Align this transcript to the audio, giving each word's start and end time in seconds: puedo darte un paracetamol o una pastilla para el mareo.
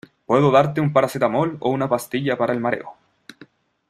puedo 0.25 0.49
darte 0.49 0.81
un 0.81 0.91
paracetamol 0.93 1.57
o 1.59 1.69
una 1.69 1.87
pastilla 1.87 2.35
para 2.35 2.53
el 2.53 2.59
mareo. 2.59 2.95